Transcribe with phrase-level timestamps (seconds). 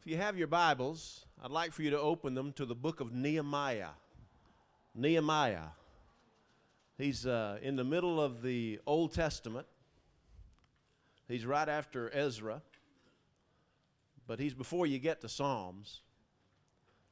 [0.00, 3.00] If you have your Bibles, I'd like for you to open them to the book
[3.00, 3.90] of Nehemiah.
[4.94, 5.72] Nehemiah.
[6.96, 9.66] He's uh, in the middle of the Old Testament.
[11.28, 12.62] He's right after Ezra,
[14.26, 16.00] but he's before you get to Psalms.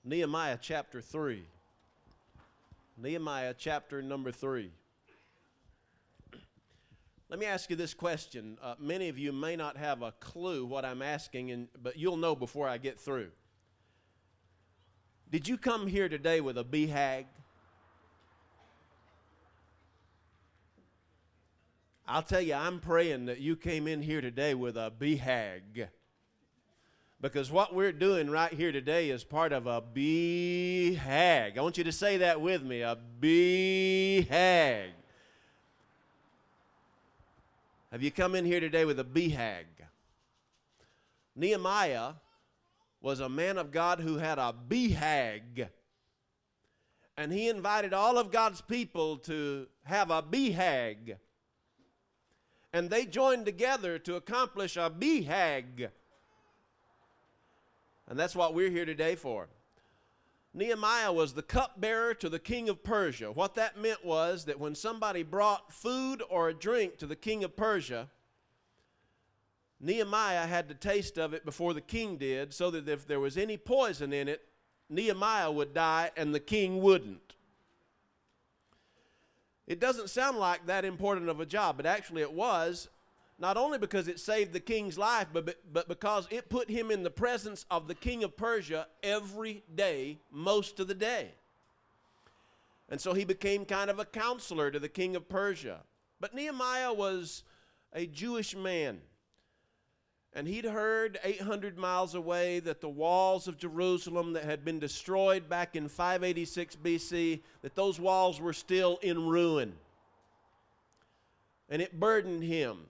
[0.02, 1.45] Nehemiah chapter 3.
[2.96, 4.70] Nehemiah chapter number 3.
[7.31, 8.57] Let me ask you this question.
[8.63, 12.17] Uh, many of you may not have a clue what I'm asking, and, but you'll
[12.17, 13.29] know before I get through.
[15.30, 17.27] Did you come here today with a BHAG?
[22.07, 25.88] I'll tell you, I'm praying that you came in here today with a BHAG.
[27.21, 31.59] Because what we're doing right here today is part of a BHAG.
[31.59, 34.93] I want you to say that with me a BHAG.
[37.91, 39.65] Have you come in here today with a BHAG?
[41.34, 42.12] Nehemiah
[43.01, 45.68] was a man of God who had a BHAG.
[47.16, 51.16] And he invited all of God's people to have a BHAG.
[52.74, 55.88] And they joined together to accomplish a BHAG.
[58.07, 59.48] And that's what we're here today for.
[60.59, 63.30] Nehemiah was the cupbearer to the king of Persia.
[63.30, 67.44] What that meant was that when somebody brought food or a drink to the king
[67.44, 68.09] of Persia,
[69.81, 73.38] Nehemiah had to taste of it before the king did, so that if there was
[73.38, 74.48] any poison in it,
[74.91, 77.34] Nehemiah would die and the king wouldn't.
[79.69, 82.88] It doesn't sound like that important of a job, but actually it was,
[83.39, 87.05] not only because it saved the king's life, but, but because it put him in
[87.05, 91.31] the presence of the king of Persia every day, most of the day.
[92.89, 95.81] And so he became kind of a counselor to the king of Persia.
[96.21, 97.44] But Nehemiah was
[97.93, 99.00] a Jewish man.
[100.33, 105.49] And he'd heard 800 miles away that the walls of Jerusalem that had been destroyed
[105.49, 109.75] back in 586 BC, that those walls were still in ruin.
[111.69, 112.87] And it burdened him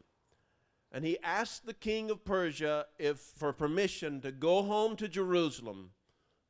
[0.92, 5.90] and he asked the king of Persia if for permission to go home to Jerusalem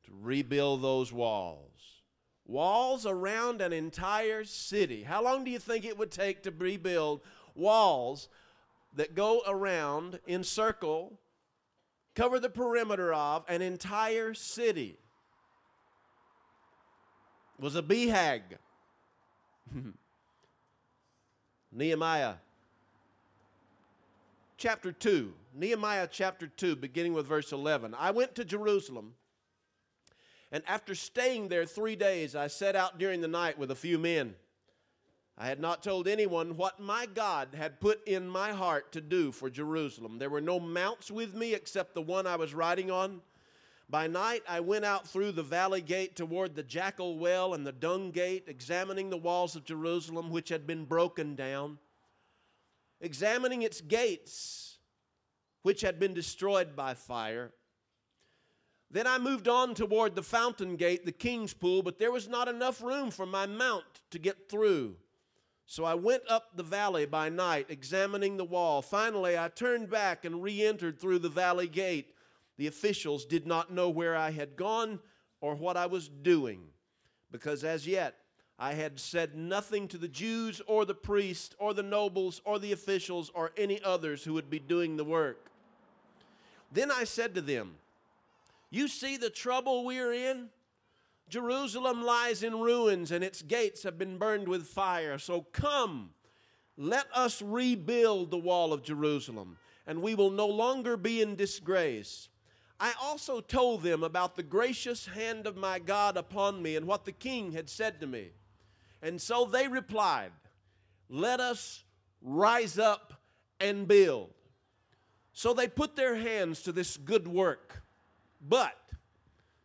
[0.04, 2.02] to rebuild those walls.
[2.46, 5.02] Walls around an entire city.
[5.02, 7.20] How long do you think it would take to rebuild
[7.54, 8.28] walls
[8.94, 11.18] that go around, encircle,
[12.14, 14.98] cover the perimeter of an entire city?
[17.58, 18.42] It was a BHAG.
[21.72, 22.34] Nehemiah
[24.58, 27.94] chapter 2, Nehemiah chapter 2, beginning with verse 11.
[27.96, 29.14] I went to Jerusalem,
[30.50, 33.98] and after staying there three days, I set out during the night with a few
[33.98, 34.34] men.
[35.38, 39.30] I had not told anyone what my God had put in my heart to do
[39.30, 40.18] for Jerusalem.
[40.18, 43.20] There were no mounts with me except the one I was riding on.
[43.88, 47.70] By night, I went out through the valley gate toward the jackal well and the
[47.70, 51.78] dung gate, examining the walls of Jerusalem, which had been broken down
[53.00, 54.78] examining its gates,
[55.62, 57.52] which had been destroyed by fire.
[58.90, 62.48] Then I moved on toward the fountain gate, the king's pool, but there was not
[62.48, 64.96] enough room for my mount to get through.
[65.66, 68.80] So I went up the valley by night, examining the wall.
[68.80, 72.14] Finally, I turned back and re entered through the valley gate.
[72.56, 75.00] The officials did not know where I had gone
[75.42, 76.62] or what I was doing,
[77.30, 78.14] because as yet
[78.58, 82.72] I had said nothing to the Jews or the priests or the nobles or the
[82.72, 85.50] officials or any others who would be doing the work.
[86.72, 87.76] Then I said to them,
[88.70, 90.48] You see the trouble we're in?
[91.28, 95.18] Jerusalem lies in ruins and its gates have been burned with fire.
[95.18, 96.10] So come,
[96.76, 102.28] let us rebuild the wall of Jerusalem, and we will no longer be in disgrace.
[102.80, 107.04] I also told them about the gracious hand of my God upon me and what
[107.04, 108.30] the king had said to me.
[109.02, 110.32] And so they replied,
[111.08, 111.84] Let us
[112.22, 113.14] rise up
[113.60, 114.30] and build.
[115.32, 117.82] So they put their hands to this good work.
[118.40, 118.76] But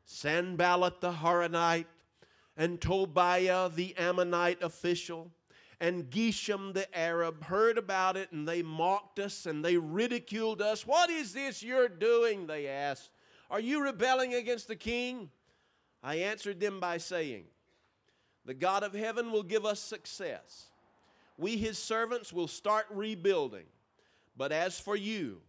[0.06, 1.86] Sanballat the Horonite,
[2.56, 5.32] and Tobiah the Ammonite official,
[5.80, 10.88] and Geshem the Arab heard about it and they mocked us and they ridiculed us.
[10.88, 12.48] What is this you're doing?
[12.48, 13.10] They asked.
[13.50, 15.30] Are you rebelling against the king?
[16.02, 17.46] I answered them by saying,
[18.46, 20.66] the God of heaven will give us success.
[21.38, 23.66] We, his servants, will start rebuilding.
[24.38, 25.42] But as for you,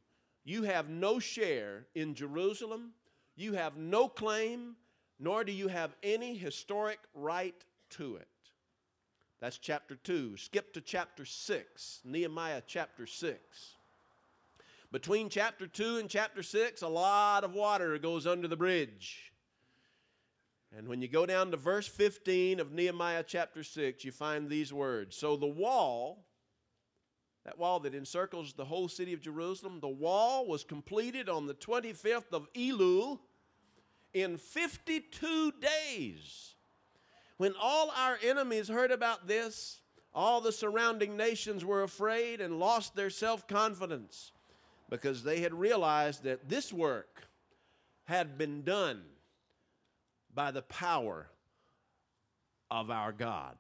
[0.45, 2.91] you have no share in Jerusalem,
[3.37, 4.77] you have no claim,
[5.19, 7.55] nor do you have any historic right
[7.91, 8.29] to it.
[9.41, 10.37] That's chapter 2.
[10.37, 13.39] Skip to chapter 6, Nehemiah chapter 6.
[14.93, 19.33] Between chapter 2 and chapter 6, a lot of water goes under the bridge.
[20.77, 24.73] And when you go down to verse 15 of Nehemiah chapter 6, you find these
[24.73, 25.17] words.
[25.17, 26.25] So the wall,
[27.45, 31.55] that wall that encircles the whole city of Jerusalem, the wall was completed on the
[31.55, 33.21] 25th of Elul
[34.15, 36.55] in 52 days.
[37.37, 39.81] When all our enemies heard about this,
[40.13, 44.33] all the surrounding nations were afraid and lost their self confidence
[44.91, 47.29] because they had realized that this work
[48.05, 49.03] had been done
[50.35, 51.27] by the power
[52.71, 53.57] of our God.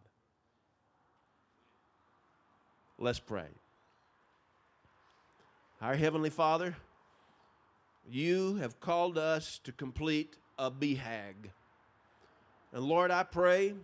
[2.98, 3.48] Let's pray.
[5.80, 6.76] Our Heavenly Father,
[8.08, 11.50] you have called us to complete a BHAG.
[12.72, 13.74] And Lord, I pray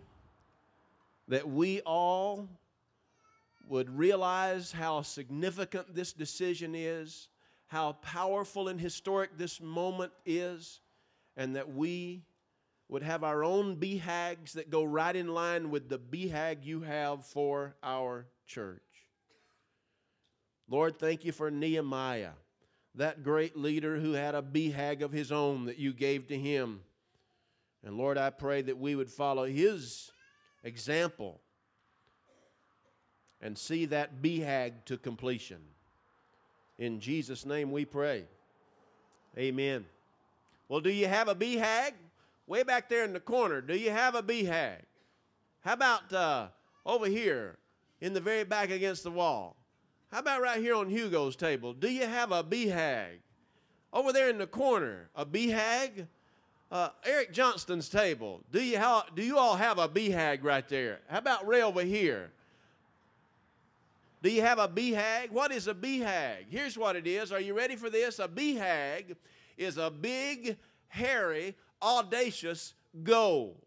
[1.27, 2.47] that we all
[3.67, 7.29] would realize how significant this decision is,
[7.67, 10.81] how powerful and historic this moment is,
[11.37, 12.23] and that we
[12.91, 17.25] would have our own BHAGs that go right in line with the BHAG you have
[17.25, 18.81] for our church.
[20.69, 22.33] Lord, thank you for Nehemiah,
[22.95, 26.81] that great leader who had a BHAG of his own that you gave to him.
[27.81, 30.11] And Lord, I pray that we would follow his
[30.61, 31.39] example
[33.41, 35.61] and see that BHAG to completion.
[36.77, 38.25] In Jesus' name we pray.
[39.37, 39.85] Amen.
[40.67, 41.93] Well, do you have a BHAG?
[42.47, 44.81] Way back there in the corner, do you have a BHAG?
[45.61, 46.47] How about uh,
[46.85, 47.57] over here
[48.01, 49.55] in the very back against the wall?
[50.11, 51.73] How about right here on Hugo's table?
[51.73, 53.19] Do you have a BHAG?
[53.93, 56.07] Over there in the corner, a BHAG?
[56.71, 58.41] Uh, Eric Johnston's table.
[58.51, 60.99] Do you, ha- do you all have a BHAG right there?
[61.09, 62.31] How about Ray over here?
[64.23, 65.31] Do you have a BHAG?
[65.31, 66.45] What is a BHAG?
[66.49, 67.31] Here's what it is.
[67.31, 68.19] Are you ready for this?
[68.19, 69.15] A BHAG
[69.57, 70.57] is a big,
[70.87, 72.73] hairy, audacious
[73.03, 73.57] goal.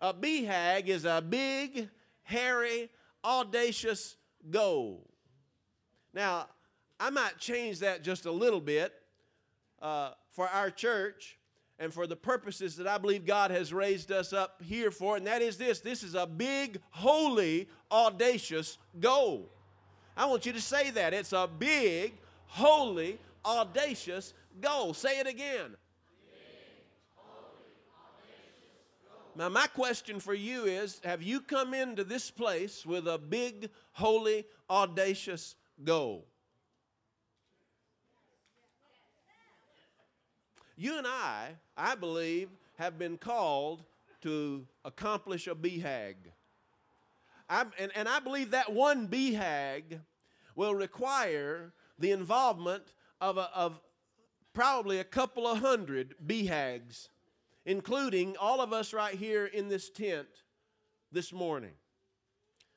[0.00, 1.88] A BHAG is a big,
[2.22, 2.90] hairy,
[3.22, 4.16] audacious
[4.50, 5.06] goal.
[6.14, 6.48] Now,
[6.98, 8.94] I might change that just a little bit
[9.82, 11.38] uh, for our church
[11.78, 15.26] and for the purposes that I believe God has raised us up here for, and
[15.26, 19.50] that is this this is a big, holy, audacious goal.
[20.16, 21.14] I want you to say that.
[21.14, 22.14] It's a big,
[22.46, 24.94] holy, audacious goal.
[24.94, 25.76] Say it again.
[29.36, 33.70] Now, my question for you is Have you come into this place with a big,
[33.92, 35.54] holy, audacious
[35.84, 36.26] goal?
[40.76, 42.48] You and I, I believe,
[42.78, 43.84] have been called
[44.22, 46.14] to accomplish a BHAG.
[47.48, 50.00] I'm, and, and I believe that one BHAG
[50.54, 52.84] will require the involvement
[53.20, 53.80] of, a, of
[54.52, 57.08] probably a couple of hundred BHAGs,
[57.66, 60.28] including all of us right here in this tent
[61.12, 61.72] this morning.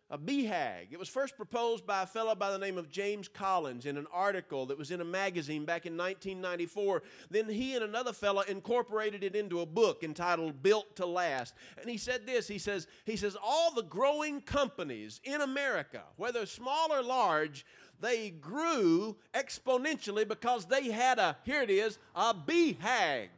[0.09, 0.91] A BHAG.
[0.91, 4.05] It was first proposed by a fellow by the name of James Collins in an
[4.13, 7.01] article that was in a magazine back in 1994.
[7.31, 11.55] Then he and another fellow incorporated it into a book entitled Built to Last.
[11.81, 16.45] And he said this, he says, he says all the growing companies in America, whether
[16.45, 17.65] small or large,
[18.03, 23.29] they grew exponentially because they had a, here it is, a BHAG.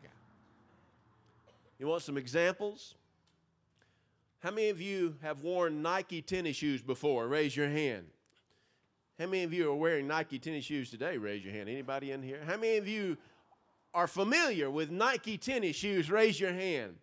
[1.78, 2.96] You want some examples?
[4.40, 7.28] How many of you have worn Nike tennis shoes before?
[7.28, 8.08] Raise your hand.
[9.20, 11.18] How many of you are wearing Nike tennis shoes today?
[11.18, 11.70] Raise your hand.
[11.70, 12.42] Anybody in here?
[12.46, 13.18] How many of you
[13.94, 16.10] are familiar with Nike tennis shoes?
[16.10, 16.96] Raise your hand.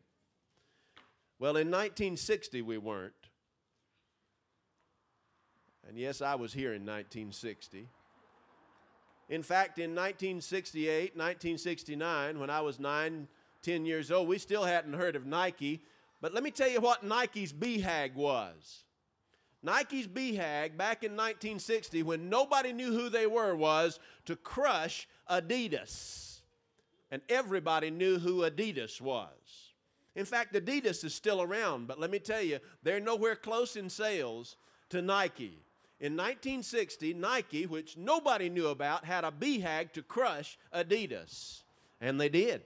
[1.39, 3.13] Well, in 1960, we weren't.
[5.89, 7.89] And yes, I was here in 1960.
[9.29, 13.29] In fact, in 1968, 1969, when I was nine,
[13.63, 15.83] 10 years old, we still hadn't heard of Nike.
[16.21, 18.85] But let me tell you what Nike's BHAG was.
[19.63, 26.41] Nike's BHAG back in 1960, when nobody knew who they were, was to crush Adidas.
[27.11, 29.73] And everybody knew who Adidas was.
[30.15, 33.89] In fact, Adidas is still around, but let me tell you, they're nowhere close in
[33.89, 34.57] sales
[34.91, 35.63] to Nike.
[36.03, 41.63] In 1960, Nike, which nobody knew about, had a BHAG to crush Adidas.
[42.01, 42.63] And they did.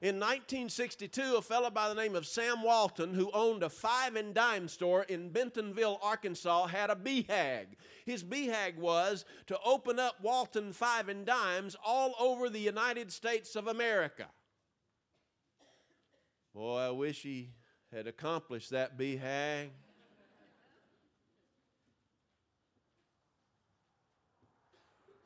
[0.00, 4.32] In 1962, a fellow by the name of Sam Walton, who owned a five and
[4.32, 7.66] dime store in Bentonville, Arkansas, had a BHAG.
[8.04, 13.56] His BHAG was to open up Walton five and dimes all over the United States
[13.56, 14.26] of America.
[16.54, 17.50] Boy, I wish he
[17.92, 19.70] had accomplished that BHAG.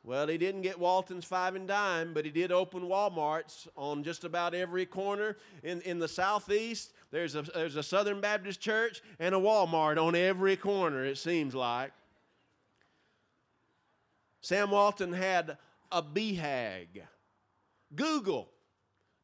[0.03, 4.25] Well, he didn't get Walton's five and dime, but he did open Walmarts on just
[4.25, 5.37] about every corner.
[5.63, 10.15] In, in the southeast, there's a, there's a Southern Baptist church and a Walmart on
[10.15, 11.93] every corner, it seems like.
[14.41, 15.59] Sam Walton had
[15.93, 17.03] a BHAG.
[17.95, 18.49] Google.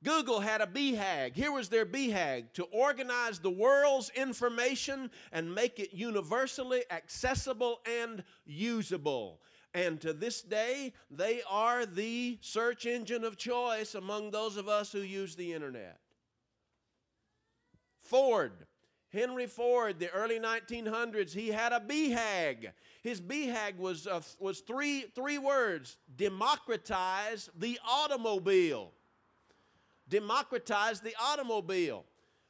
[0.05, 1.35] Google had a BHAG.
[1.35, 8.23] Here was their BHAG to organize the world's information and make it universally accessible and
[8.45, 9.41] usable.
[9.77, 14.91] And to this day, they are the search engine of choice among those of us
[14.91, 15.99] who use the internet.
[18.01, 18.53] Ford,
[19.13, 22.73] Henry Ford, the early 1900s, he had a BHAG.
[23.03, 28.93] His BHAG was, uh, was three, three words democratize the automobile.
[30.09, 32.07] Democratize the automobile.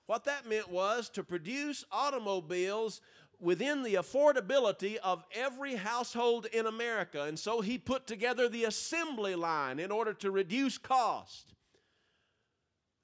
[0.06, 3.00] What that meant was to produce automobiles
[3.40, 7.25] within the affordability of every household in America.
[7.25, 11.52] And so he put together the assembly line in order to reduce cost.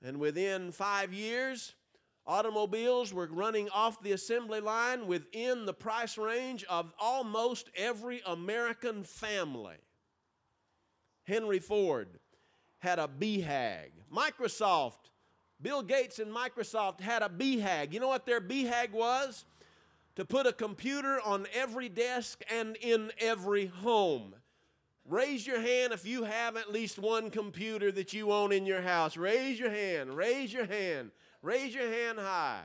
[0.02, 1.74] And within five years,
[2.26, 9.04] automobiles were running off the assembly line within the price range of almost every American
[9.04, 9.76] family.
[11.24, 12.08] Henry Ford
[12.78, 13.90] had a BHAG.
[14.12, 15.10] Microsoft,
[15.60, 17.92] Bill Gates and Microsoft had a BHAG.
[17.92, 19.44] You know what their BHAG was?
[20.16, 24.34] To put a computer on every desk and in every home.
[25.04, 28.82] Raise your hand if you have at least one computer that you own in your
[28.82, 29.16] house.
[29.16, 31.10] Raise your hand, raise your hand,
[31.42, 32.62] raise your hand high.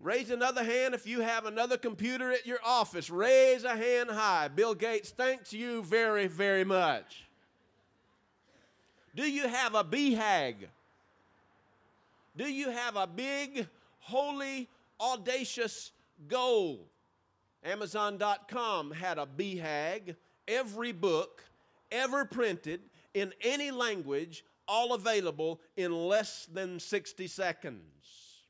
[0.00, 3.10] Raise another hand if you have another computer at your office.
[3.10, 4.46] Raise a hand high.
[4.46, 7.24] Bill Gates thanks you very, very much.
[9.16, 10.54] Do you have a BHAG?
[12.36, 13.66] Do you have a big,
[13.98, 14.68] holy,
[15.00, 15.90] audacious
[16.26, 16.88] goal.
[17.64, 21.44] Amazon.com had a BHAG, every book
[21.90, 22.80] ever printed
[23.14, 28.42] in any language, all available in less than 60 seconds.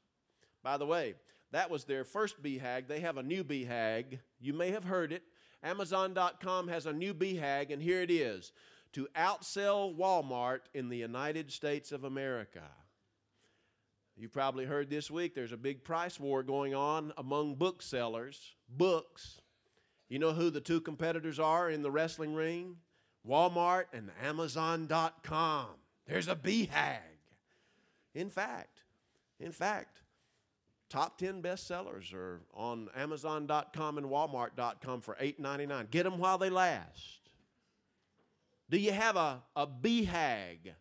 [0.62, 1.14] By the way,
[1.52, 2.88] that was their first BHAG.
[2.88, 4.18] They have a new BHAG.
[4.40, 5.22] You may have heard it.
[5.62, 8.52] Amazon.com has a new BHAG, and here it is
[8.92, 12.62] to outsell Walmart in the United States of America.
[14.18, 18.56] You probably heard this week there's a big price war going on among booksellers.
[18.68, 19.40] Books.
[20.08, 22.78] You know who the two competitors are in the wrestling ring?
[23.26, 25.66] Walmart and Amazon.com.
[26.06, 26.98] There's a BHAG.
[28.14, 28.82] In fact,
[29.38, 30.02] in fact,
[30.90, 35.90] top 10 bestsellers are on Amazon.com and Walmart.com for $8.99.
[35.90, 37.20] Get them while they last.
[38.68, 40.72] Do you have a, a BHAG?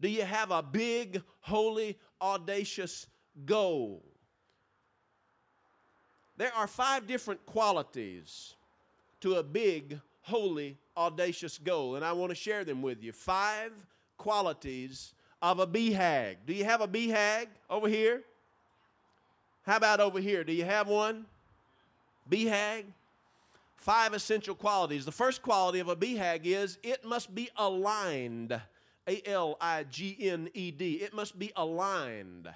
[0.00, 3.06] Do you have a big, holy, audacious
[3.44, 4.02] goal?
[6.36, 8.54] There are five different qualities
[9.20, 13.12] to a big, holy, audacious goal, and I want to share them with you.
[13.12, 13.72] Five
[14.18, 16.36] qualities of a BHAG.
[16.46, 18.22] Do you have a BHAG over here?
[19.64, 20.44] How about over here?
[20.44, 21.26] Do you have one?
[22.30, 22.84] BHAG?
[23.76, 25.04] Five essential qualities.
[25.04, 28.60] The first quality of a BHAG is it must be aligned
[29.06, 30.94] a L I G N E D.
[30.94, 32.48] It must be aligned.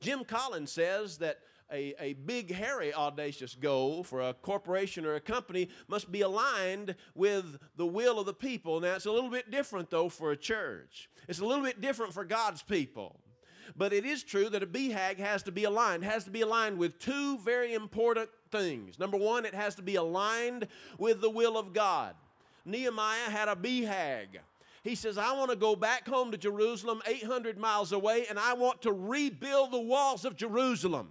[0.00, 1.38] Jim Collins says that
[1.72, 6.94] a, a big, hairy, audacious goal for a corporation or a company must be aligned
[7.14, 8.80] with the will of the people.
[8.80, 11.08] Now, it's a little bit different, though, for a church.
[11.28, 13.18] It's a little bit different for God's people.
[13.76, 16.76] But it is true that a BHAG has to be aligned, has to be aligned
[16.76, 18.98] with two very important things.
[18.98, 22.14] Number one, it has to be aligned with the will of God.
[22.66, 24.40] Nehemiah had a BHAG.
[24.82, 28.54] He says, I want to go back home to Jerusalem, 800 miles away, and I
[28.54, 31.10] want to rebuild the walls of Jerusalem.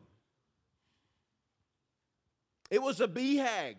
[2.69, 3.75] It was a BHAG.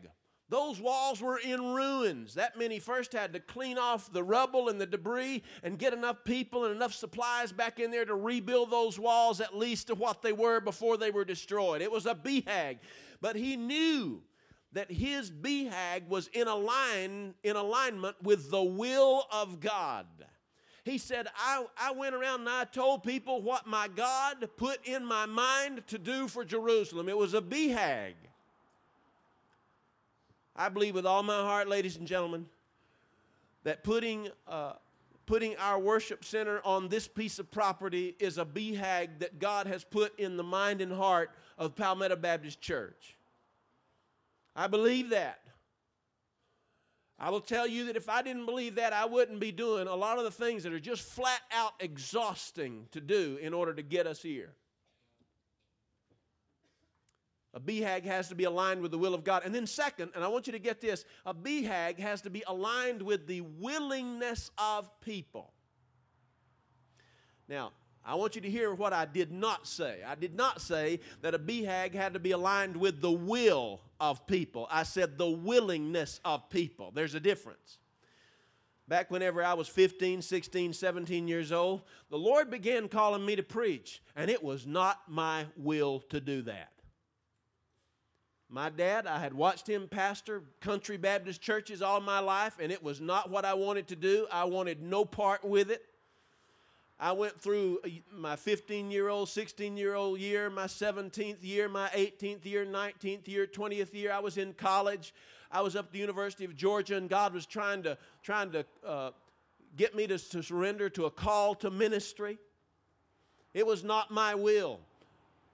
[0.49, 2.35] Those walls were in ruins.
[2.35, 5.95] That meant he first had to clean off the rubble and the debris and get
[5.95, 9.95] enough people and enough supplies back in there to rebuild those walls at least to
[9.95, 11.81] what they were before they were destroyed.
[11.81, 12.81] It was a BHAG.
[13.23, 14.23] But he knew
[14.73, 20.07] that his BHAG was in, align, in alignment with the will of God.
[20.85, 25.05] He said, I, I went around and I told people what my God put in
[25.05, 27.09] my mind to do for Jerusalem.
[27.09, 28.15] It was a BHAG.
[30.57, 32.47] I believe with all my heart, ladies and gentlemen,
[33.65, 34.73] that putting, uh,
[35.27, 39.85] putting our worship center on this piece of property is a BHAG that God has
[39.85, 43.17] put in the mind and heart of Palmetto Baptist Church.
[44.55, 45.41] I believe that.
[47.19, 49.95] I will tell you that if I didn't believe that, I wouldn't be doing a
[49.95, 53.83] lot of the things that are just flat out exhausting to do in order to
[53.83, 54.55] get us here.
[57.55, 59.43] A BHAG has to be aligned with the will of God.
[59.45, 62.43] And then, second, and I want you to get this a BHAG has to be
[62.47, 65.53] aligned with the willingness of people.
[67.49, 67.73] Now,
[68.05, 70.01] I want you to hear what I did not say.
[70.07, 74.27] I did not say that a BHAG had to be aligned with the will of
[74.27, 74.67] people.
[74.71, 76.91] I said the willingness of people.
[76.93, 77.79] There's a difference.
[78.89, 83.43] Back whenever I was 15, 16, 17 years old, the Lord began calling me to
[83.43, 86.73] preach, and it was not my will to do that.
[88.49, 92.83] My dad, I had watched him pastor country Baptist churches all my life, and it
[92.83, 94.27] was not what I wanted to do.
[94.31, 95.87] I wanted no part with it.
[97.03, 97.81] I went through
[98.13, 103.27] my 15 year old, 16 year old year, my 17th year, my 18th year, 19th
[103.27, 104.13] year, 20th year.
[104.13, 105.13] I was in college.
[105.51, 108.65] I was up at the University of Georgia, and God was trying to, trying to
[108.87, 109.11] uh,
[109.77, 112.39] get me to, to surrender to a call to ministry.
[113.53, 114.79] It was not my will.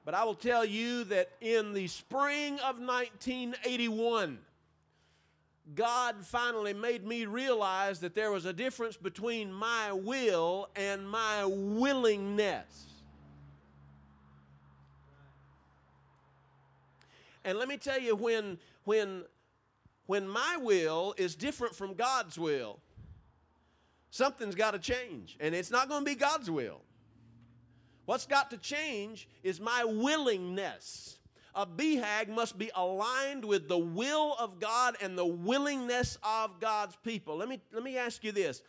[0.05, 4.39] But I will tell you that in the spring of 1981,
[5.75, 11.45] God finally made me realize that there was a difference between my will and my
[11.45, 12.87] willingness.
[17.45, 19.25] And let me tell you, when, when,
[20.07, 22.81] when my will is different from God's will,
[24.11, 25.37] something's got to change.
[25.41, 26.81] And it's not going to be God's will.
[28.07, 31.18] What's got to change is my willingness
[31.59, 36.97] a BHAG must be aligned with the will of God and the willingness of God's
[37.03, 37.37] people.
[37.37, 38.63] Let me, let me ask you this.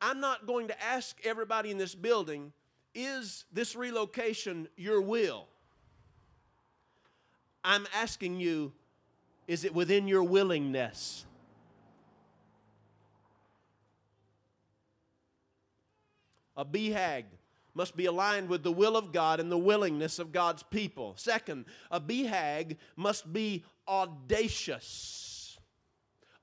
[0.00, 2.52] I'm not going to ask everybody in this building,
[2.94, 5.48] is this relocation your will?
[7.64, 8.72] I'm asking you,
[9.48, 11.26] is it within your willingness?
[16.56, 17.24] A BHAG
[17.74, 21.14] must be aligned with the will of God and the willingness of God's people.
[21.16, 25.58] Second, a BHAG must be audacious.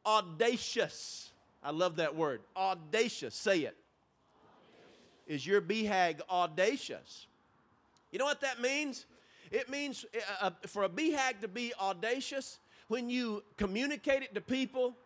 [0.06, 1.32] Audacious.
[1.64, 2.42] I love that word.
[2.56, 3.36] Audacious.
[3.36, 3.78] Say it.
[5.28, 7.28] Is your BHAG audacious?
[8.12, 9.06] You know what that means?
[9.52, 10.06] It means
[10.42, 14.98] uh, uh for a BHAG to be audacious, when you communicate it to people,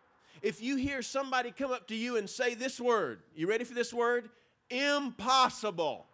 [0.42, 3.74] if you hear somebody come up to you and say this word, you ready for
[3.74, 4.28] this word?
[4.70, 6.06] Impossible.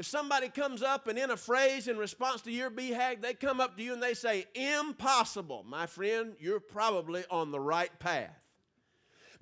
[0.00, 3.60] If somebody comes up and in a phrase in response to your BHAG, they come
[3.60, 8.34] up to you and they say, Impossible, my friend, you're probably on the right path.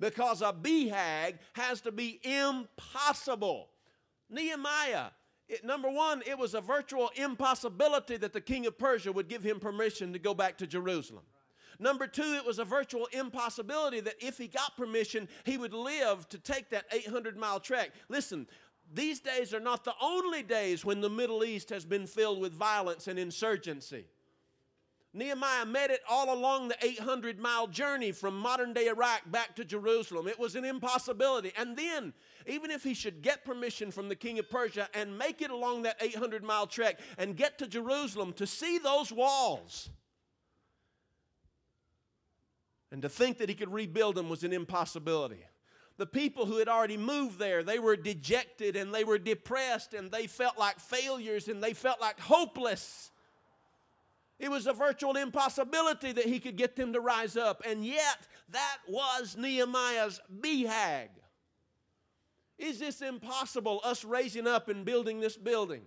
[0.01, 3.69] Because a BHAG has to be impossible.
[4.29, 5.11] Nehemiah,
[5.47, 9.43] it, number one, it was a virtual impossibility that the king of Persia would give
[9.43, 11.23] him permission to go back to Jerusalem.
[11.81, 16.27] Number two, it was a virtual impossibility that if he got permission, he would live
[16.27, 17.91] to take that 800 mile trek.
[18.09, 18.47] Listen,
[18.93, 22.53] these days are not the only days when the Middle East has been filled with
[22.53, 24.05] violence and insurgency.
[25.11, 29.65] Nehemiah met it all along the 800 mile journey from modern day Iraq back to
[29.65, 30.27] Jerusalem.
[30.27, 31.51] It was an impossibility.
[31.57, 32.13] And then,
[32.45, 35.83] even if he should get permission from the king of Persia and make it along
[35.83, 39.89] that 800 mile trek and get to Jerusalem to see those walls,
[42.91, 45.43] and to think that he could rebuild them was an impossibility
[45.99, 50.09] the people who had already moved there, they were dejected and they were depressed and
[50.09, 53.11] they felt like failures and they felt like hopeless.
[54.39, 57.61] It was a virtual impossibility that he could get them to rise up.
[57.67, 58.17] And yet,
[58.51, 61.09] that was Nehemiah's BHAG.
[62.57, 65.81] Is this impossible, us raising up and building this building?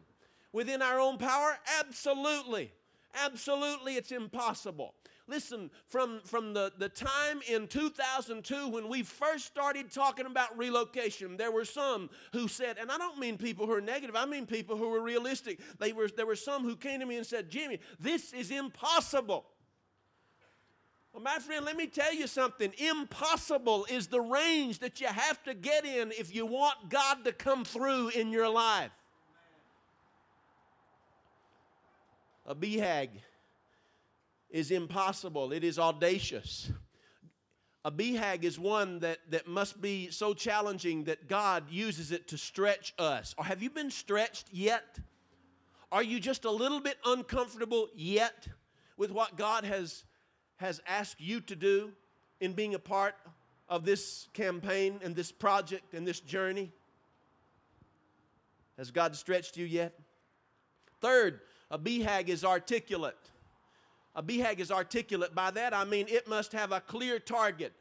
[0.52, 1.58] Within our own power?
[1.80, 2.70] Absolutely.
[3.14, 4.94] Absolutely, it's impossible.
[5.28, 11.36] Listen, from, from the, the time in 2002 when we first started talking about relocation,
[11.36, 14.46] there were some who said, and I don't mean people who are negative, I mean
[14.46, 15.60] people who were realistic.
[15.78, 19.46] They were, there were some who came to me and said, Jimmy, this is impossible.
[21.12, 22.72] Well, my friend, let me tell you something.
[22.78, 27.32] Impossible is the range that you have to get in if you want God to
[27.32, 28.90] come through in your life.
[32.46, 33.10] A BHAG
[34.52, 36.70] is impossible, it is audacious.
[37.84, 42.38] A BHAG is one that, that must be so challenging that God uses it to
[42.38, 43.34] stretch us.
[43.36, 45.00] Or have you been stretched yet?
[45.90, 48.46] Are you just a little bit uncomfortable yet
[48.96, 50.04] with what God has,
[50.58, 51.90] has asked you to do
[52.40, 53.14] in being a part
[53.68, 56.70] of this campaign and this project and this journey?
[58.78, 59.98] Has God stretched you yet?
[61.00, 63.31] Third, a BHAG is articulate.
[64.14, 65.34] A BHAG is articulate.
[65.34, 67.72] By that I mean it must have a clear target.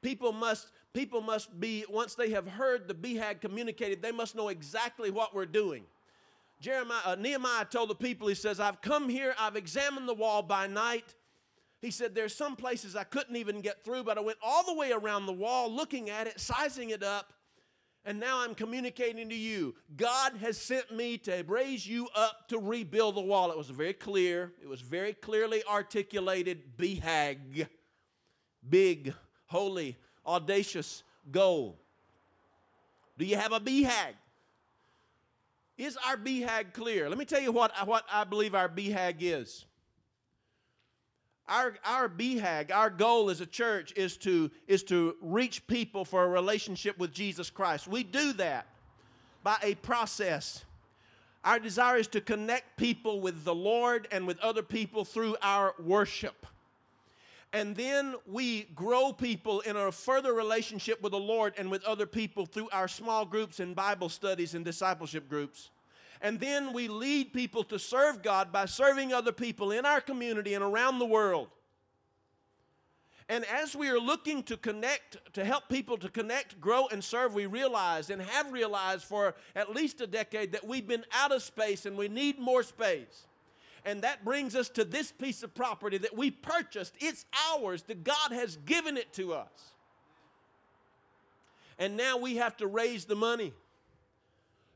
[0.00, 4.48] People must people must be once they have heard the BHAG communicated, they must know
[4.48, 5.84] exactly what we're doing.
[6.62, 10.42] Jeremiah, uh, Nehemiah told the people, he says, I've come here, I've examined the wall
[10.42, 11.14] by night.
[11.80, 14.74] He said, There's some places I couldn't even get through, but I went all the
[14.74, 17.32] way around the wall, looking at it, sizing it up,
[18.04, 19.74] and now I'm communicating to you.
[19.96, 23.50] God has sent me to raise you up to rebuild the wall.
[23.50, 27.68] It was very clear, it was very clearly articulated BHAG,
[28.68, 29.14] big,
[29.46, 31.78] holy, audacious goal.
[33.18, 34.14] Do you have a BHAG?
[35.78, 37.08] Is our BHAG clear?
[37.08, 39.64] Let me tell you what, what I believe our BHAG is.
[41.52, 46.24] Our, our BHAG, our goal as a church is to, is to reach people for
[46.24, 47.86] a relationship with Jesus Christ.
[47.86, 48.66] We do that
[49.42, 50.64] by a process.
[51.44, 55.74] Our desire is to connect people with the Lord and with other people through our
[55.78, 56.46] worship.
[57.52, 62.06] And then we grow people in a further relationship with the Lord and with other
[62.06, 65.68] people through our small groups and Bible studies and discipleship groups.
[66.22, 70.54] And then we lead people to serve God by serving other people in our community
[70.54, 71.48] and around the world.
[73.28, 77.34] And as we are looking to connect, to help people to connect, grow, and serve,
[77.34, 81.42] we realize and have realized for at least a decade that we've been out of
[81.42, 83.26] space and we need more space.
[83.84, 86.94] And that brings us to this piece of property that we purchased.
[87.00, 89.72] It's ours, that God has given it to us.
[91.78, 93.52] And now we have to raise the money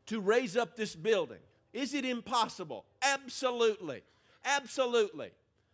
[0.06, 1.38] to raise up this building.
[1.72, 2.84] Is it impossible?
[3.02, 4.02] Absolutely.
[4.44, 5.30] Absolutely.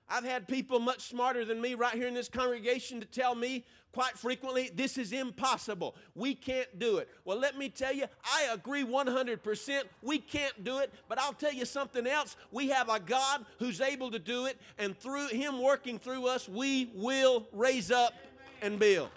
[0.09, 3.65] I've had people much smarter than me right here in this congregation to tell me
[3.93, 5.95] quite frequently, this is impossible.
[6.15, 7.09] We can't do it.
[7.25, 9.83] Well, let me tell you, I agree 100%.
[10.03, 12.37] We can't do it, but I'll tell you something else.
[12.51, 16.49] We have a God who's able to do it, and through Him working through us,
[16.49, 18.15] we will raise up
[18.63, 19.11] and build.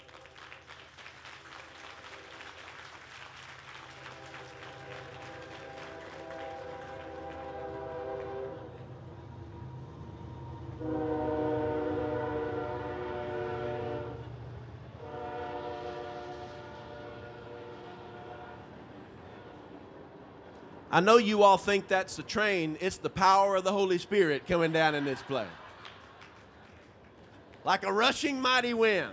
[20.95, 22.77] I know you all think that's the train.
[22.79, 25.45] It's the power of the Holy Spirit coming down in this place.
[27.65, 29.11] Like a rushing mighty wind.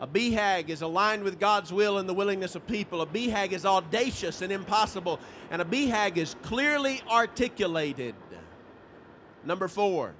[0.00, 3.00] A BHAG is aligned with God's will and the willingness of people.
[3.00, 5.20] A BHAG is audacious and impossible.
[5.50, 8.14] And a BHAG is clearly articulated.
[9.46, 10.12] Number four.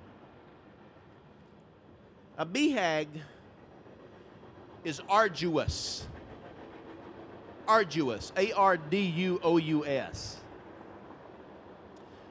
[2.39, 3.09] A BHAG
[4.89, 6.07] is arduous.
[7.69, 8.33] Arduous.
[8.37, 10.39] A R D U O U S.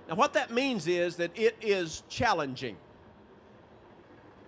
[0.09, 2.75] Now, what that means is that it is challenging.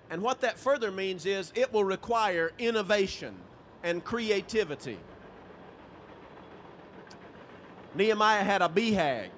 [0.09, 3.35] And what that further means is it will require innovation
[3.83, 4.97] and creativity.
[7.93, 9.29] Nehemiah had a BHAG.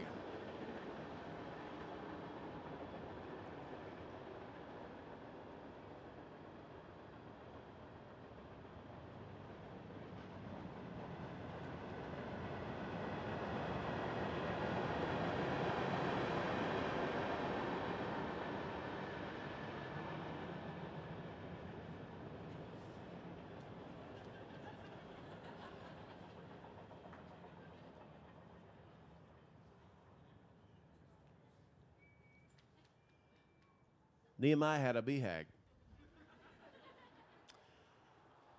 [34.41, 35.45] Nehemiah had a BHAG.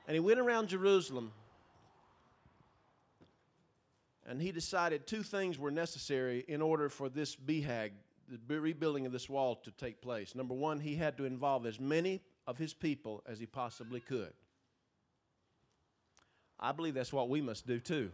[0.07, 1.33] And he went around Jerusalem
[4.25, 7.91] and he decided two things were necessary in order for this BHAG,
[8.47, 10.37] the rebuilding of this wall, to take place.
[10.37, 14.33] Number one, he had to involve as many of his people as he possibly could.
[16.61, 18.13] I believe that's what we must do too.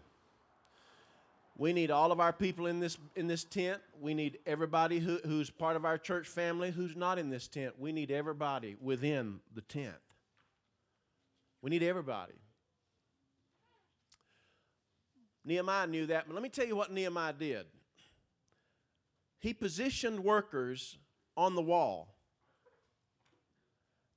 [1.59, 3.83] We need all of our people in this, in this tent.
[4.01, 7.75] We need everybody who, who's part of our church family who's not in this tent.
[7.79, 9.97] We need everybody within the tent.
[11.61, 12.35] We need everybody.
[15.45, 17.67] Nehemiah knew that, but let me tell you what Nehemiah did.
[19.41, 20.97] He positioned workers
[21.37, 22.15] on the wall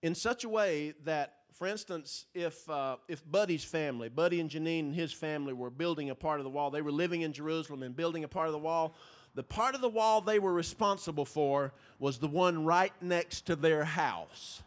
[0.03, 4.79] in such a way that for instance, if, uh, if Buddy's family, Buddy and Janine
[4.79, 7.83] and his family were building a part of the wall, they were living in Jerusalem
[7.83, 8.95] and building a part of the wall,
[9.35, 13.55] the part of the wall they were responsible for was the one right next to
[13.55, 14.61] their house.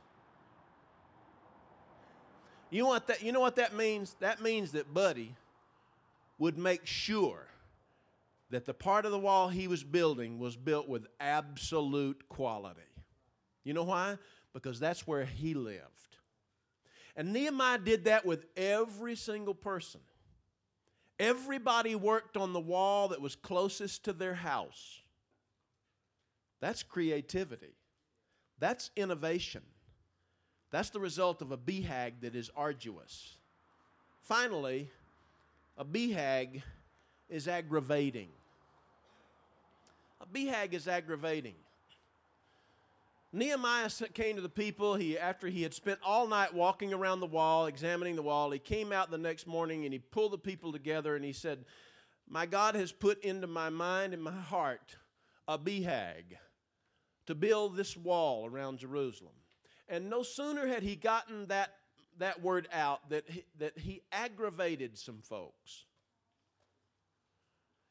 [2.70, 4.16] You know what that, you know what that means?
[4.20, 5.34] That means that Buddy
[6.38, 7.46] would make sure
[8.50, 12.80] that the part of the wall he was building was built with absolute quality.
[13.64, 14.18] You know why?
[14.52, 16.16] Because that's where he lived.
[17.16, 20.00] And Nehemiah did that with every single person.
[21.18, 25.00] Everybody worked on the wall that was closest to their house.
[26.60, 27.74] That's creativity.
[28.58, 29.62] That's innovation.
[30.70, 33.36] That's the result of a BHAG that is arduous.
[34.22, 34.88] Finally,
[35.76, 36.62] a BHAG
[37.28, 38.28] is aggravating.
[40.20, 41.54] A BHAG is aggravating.
[43.34, 47.26] Nehemiah came to the people he, after he had spent all night walking around the
[47.26, 48.52] wall, examining the wall.
[48.52, 51.64] He came out the next morning and he pulled the people together and he said,
[52.28, 54.96] My God has put into my mind and my heart
[55.48, 56.36] a BHAG
[57.26, 59.34] to build this wall around Jerusalem.
[59.88, 61.70] And no sooner had he gotten that,
[62.18, 65.86] that word out that he, that he aggravated some folks.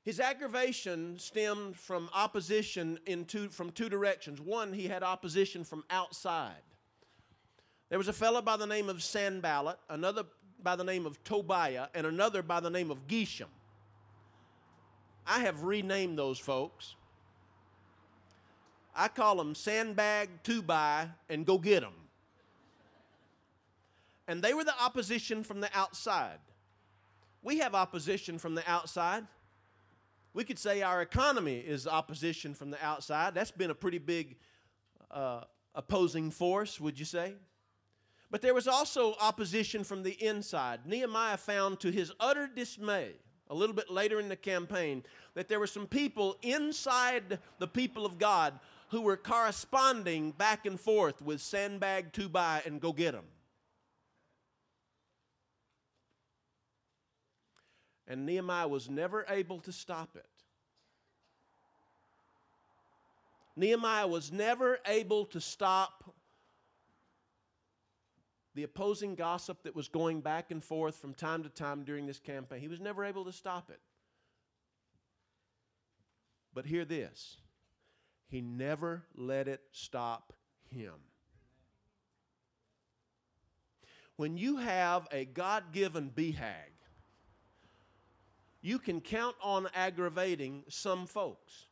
[0.03, 4.41] His aggravation stemmed from opposition in two, from two directions.
[4.41, 6.61] One, he had opposition from outside.
[7.89, 10.23] There was a fellow by the name of Sanballat, another
[10.61, 13.47] by the name of Tobiah, and another by the name of Geshem.
[15.25, 16.95] I have renamed those folks.
[18.95, 20.29] I call them sandbag,
[20.65, 21.93] by, and go get them.
[24.27, 26.39] And they were the opposition from the outside.
[27.41, 29.25] We have opposition from the outside.
[30.33, 33.35] We could say our economy is opposition from the outside.
[33.35, 34.37] That's been a pretty big
[35.11, 35.41] uh,
[35.75, 37.35] opposing force, would you say?
[38.31, 40.87] But there was also opposition from the inside.
[40.87, 43.11] Nehemiah found to his utter dismay,
[43.49, 45.03] a little bit later in the campaign,
[45.35, 50.79] that there were some people inside the people of God who were corresponding back and
[50.79, 53.25] forth with sandbag, two by, and go get them.
[58.07, 60.25] And Nehemiah was never able to stop it.
[63.55, 66.13] Nehemiah was never able to stop
[68.55, 72.19] the opposing gossip that was going back and forth from time to time during this
[72.19, 72.59] campaign.
[72.59, 73.79] He was never able to stop it.
[76.53, 77.37] But hear this
[78.27, 80.33] he never let it stop
[80.71, 80.93] him.
[84.15, 86.72] When you have a God given BHAG,
[88.63, 91.67] you can count on aggravating some folks.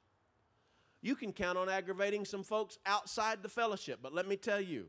[1.02, 4.86] You can count on aggravating some folks outside the fellowship, but let me tell you,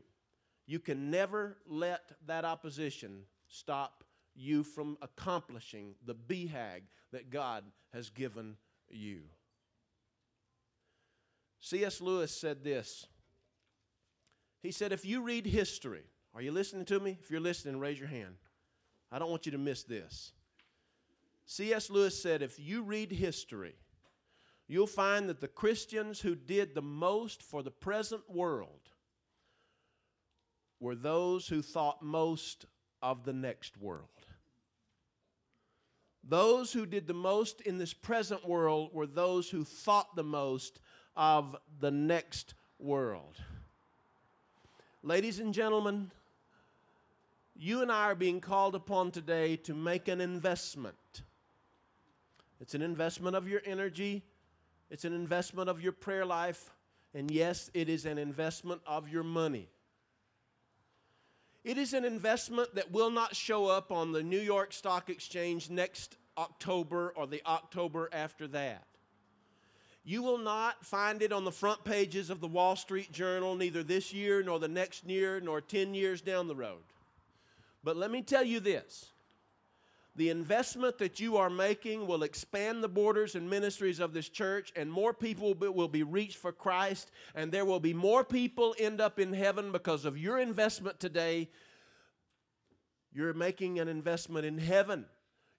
[0.67, 4.03] you can never let that opposition stop
[4.35, 6.81] you from accomplishing the BHAG
[7.13, 7.63] that God
[7.93, 8.57] has given
[8.89, 9.21] you.
[11.61, 12.01] C.S.
[12.01, 13.07] Lewis said this.
[14.61, 16.03] He said, If you read history,
[16.35, 17.17] are you listening to me?
[17.21, 18.35] If you're listening, raise your hand.
[19.09, 20.33] I don't want you to miss this.
[21.45, 21.89] C.S.
[21.89, 23.75] Lewis said, if you read history,
[24.67, 28.89] you'll find that the Christians who did the most for the present world
[30.79, 32.65] were those who thought most
[33.01, 34.07] of the next world.
[36.23, 40.79] Those who did the most in this present world were those who thought the most
[41.15, 43.35] of the next world.
[45.03, 46.11] Ladies and gentlemen,
[47.55, 50.95] you and I are being called upon today to make an investment
[52.63, 54.23] it's an investment of your energy,
[54.89, 56.71] it's an investment of your prayer life,
[57.13, 59.67] and yes, it is an investment of your money.
[61.65, 65.69] It is an investment that will not show up on the New York Stock Exchange
[65.69, 68.85] next October or the October after that.
[70.05, 73.83] You will not find it on the front pages of the Wall Street Journal, neither
[73.83, 76.83] this year, nor the next year, nor 10 years down the road.
[77.83, 79.12] But let me tell you this
[80.15, 84.71] the investment that you are making will expand the borders and ministries of this church,
[84.75, 89.01] and more people will be reached for Christ, and there will be more people end
[89.01, 91.49] up in heaven because of your investment today.
[93.11, 95.05] You're making an investment in heaven,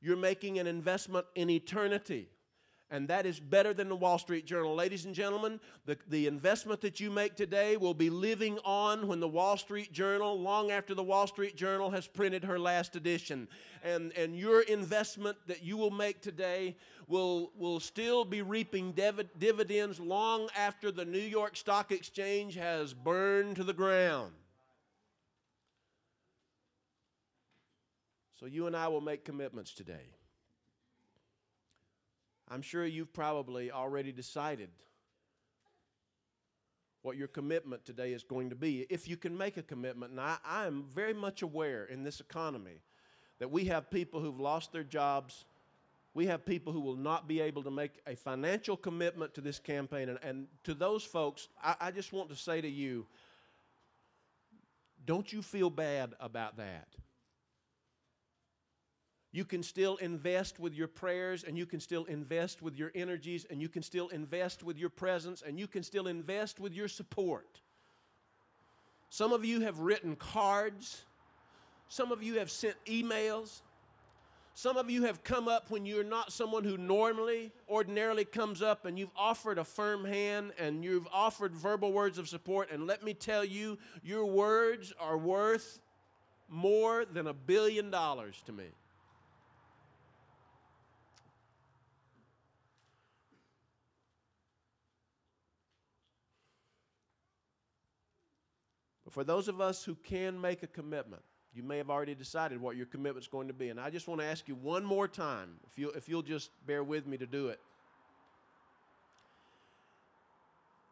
[0.01, 2.29] you're making an investment in eternity
[2.95, 4.73] and that is better than the Wall Street Journal.
[4.73, 9.19] Ladies and gentlemen, the, the investment that you make today will be living on when
[9.19, 13.49] the Wall Street Journal, long after the Wall Street Journal has printed her last edition.
[13.83, 16.77] And, and your investment that you will make today
[17.09, 22.95] will, will still be reaping div- dividends long after the New York Stock Exchange has
[22.95, 24.31] burned to the ground.
[28.39, 30.15] So you and I will make commitments today.
[32.49, 34.69] I'm sure you've probably already decided
[37.03, 38.87] what your commitment today is going to be.
[38.89, 42.21] If you can make a commitment, and I, I am very much aware in this
[42.21, 42.81] economy
[43.39, 45.45] that we have people who've lost their jobs.
[46.15, 49.59] We have people who will not be able to make a financial commitment to this
[49.59, 50.09] campaign.
[50.09, 53.07] And, and to those folks, I, I just want to say to you
[55.07, 56.89] don't you feel bad about that.
[59.35, 63.45] You can still invest with your prayers, and you can still invest with your energies,
[63.51, 66.87] and you can still invest with your presence, and you can still invest with your
[66.87, 67.61] support.
[69.11, 71.03] Some of you have written cards,
[71.89, 73.63] some of you have sent emails.
[74.57, 78.85] Some of you have come up when you're not someone who normally, ordinarily comes up,
[78.85, 82.71] and you've offered a firm hand and you've offered verbal words of support.
[82.71, 85.81] And let me tell you, your words are worth
[86.49, 88.67] more than a billion dollars to me.
[99.15, 101.23] For those of us who can make a commitment,
[101.55, 103.69] you may have already decided what your commitment's going to be.
[103.69, 106.51] And I just want to ask you one more time, if, you, if you'll just
[106.67, 107.61] bear with me to do it.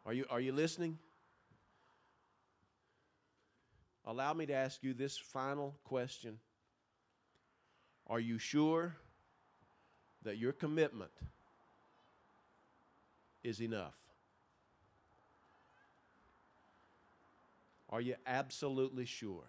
[0.05, 0.97] Are you, are you listening?
[4.05, 6.39] Allow me to ask you this final question
[8.07, 8.95] Are you sure
[10.23, 11.11] that your commitment
[13.43, 14.02] is enough?
[17.93, 19.43] Are you absolutely sure?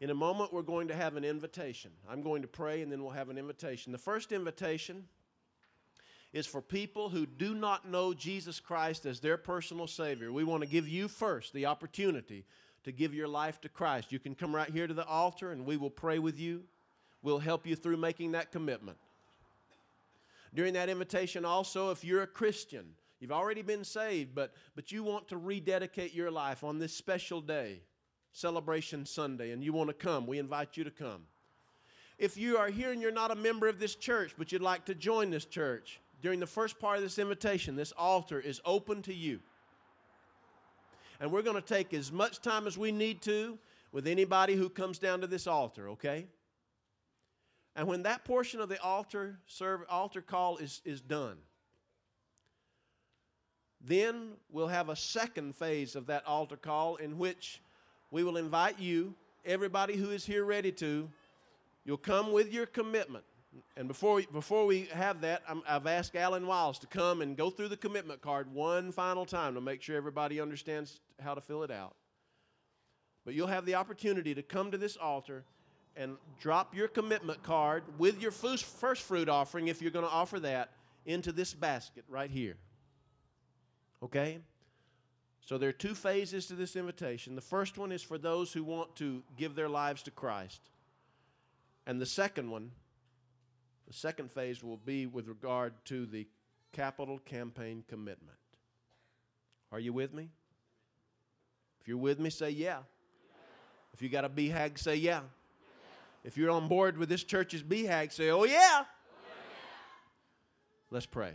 [0.00, 1.90] In a moment, we're going to have an invitation.
[2.08, 3.90] I'm going to pray and then we'll have an invitation.
[3.90, 5.08] The first invitation
[6.32, 10.30] is for people who do not know Jesus Christ as their personal Savior.
[10.30, 12.44] We want to give you first the opportunity
[12.84, 14.12] to give your life to Christ.
[14.12, 16.62] You can come right here to the altar and we will pray with you.
[17.22, 18.98] We'll help you through making that commitment.
[20.54, 22.86] During that invitation, also, if you're a Christian,
[23.18, 27.40] you've already been saved, but, but you want to rededicate your life on this special
[27.40, 27.80] day,
[28.32, 31.22] Celebration Sunday, and you want to come, we invite you to come.
[32.18, 34.84] If you are here and you're not a member of this church, but you'd like
[34.84, 39.02] to join this church, during the first part of this invitation, this altar is open
[39.02, 39.40] to you.
[41.20, 43.58] And we're going to take as much time as we need to
[43.92, 46.26] with anybody who comes down to this altar, okay?
[47.76, 51.36] And when that portion of the altar serve, altar call is, is done,
[53.80, 57.60] then we'll have a second phase of that altar call in which
[58.10, 61.10] we will invite you, everybody who is here ready to,
[61.84, 63.24] you'll come with your commitment.
[63.76, 67.36] And before we, before we have that, i have asked Alan Wiles to come and
[67.36, 71.40] go through the commitment card one final time to make sure everybody understands how to
[71.40, 71.94] fill it out.
[73.24, 75.44] But you'll have the opportunity to come to this altar
[75.96, 80.40] and drop your commitment card with your first fruit offering, if you're going to offer
[80.40, 80.70] that,
[81.06, 82.56] into this basket right here.
[84.02, 84.38] Okay?
[85.44, 87.34] So there are two phases to this invitation.
[87.34, 90.60] The first one is for those who want to give their lives to Christ.
[91.86, 92.70] And the second one,
[93.86, 96.26] the second phase will be with regard to the
[96.72, 98.38] capital campaign commitment.
[99.70, 100.30] Are you with me?
[101.80, 102.78] If you're with me, say yeah.
[103.92, 105.20] If you got a BHAG, say yeah.
[106.24, 108.44] If you're on board with this church's BHAG, say, oh yeah.
[108.44, 108.84] oh yeah.
[110.90, 111.32] Let's pray.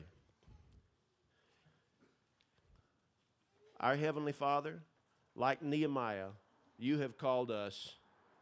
[3.80, 4.82] Our Heavenly Father,
[5.36, 6.30] like Nehemiah,
[6.78, 7.96] you have called us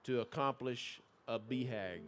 [0.05, 1.99] to accomplish a BHAG.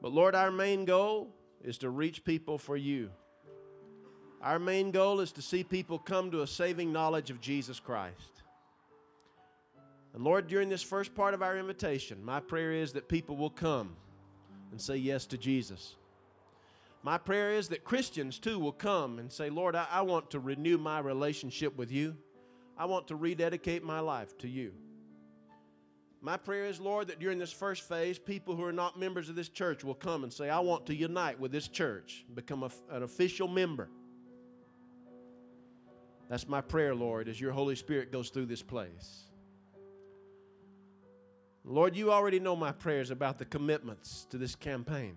[0.00, 3.10] But Lord, our main goal is to reach people for you.
[4.40, 8.43] Our main goal is to see people come to a saving knowledge of Jesus Christ.
[10.14, 13.50] And Lord, during this first part of our invitation, my prayer is that people will
[13.50, 13.96] come
[14.70, 15.96] and say yes to Jesus.
[17.02, 20.40] My prayer is that Christians too will come and say, Lord, I, I, want to
[20.40, 22.16] renew my relationship with you.
[22.78, 24.72] I want to rededicate my life to you.
[26.22, 29.36] My prayer is, Lord, that during this first phase, people who are not members of
[29.36, 32.70] this church will come and say, I want to unite with this church, become a,
[32.90, 33.90] an official member.
[36.30, 39.24] That's my prayer, Lord, as your Holy Spirit goes through this place.
[41.64, 45.16] Lord, you already know my prayers about the commitments to this campaign.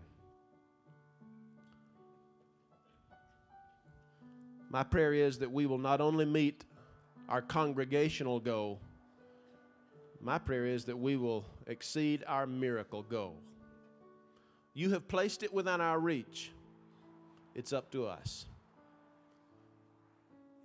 [4.69, 6.63] My prayer is that we will not only meet
[7.27, 8.79] our congregational goal,
[10.21, 13.35] my prayer is that we will exceed our miracle goal.
[14.73, 16.51] You have placed it within our reach.
[17.55, 18.45] It's up to us.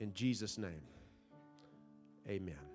[0.01, 0.83] In Jesus' name,
[2.29, 2.72] amen.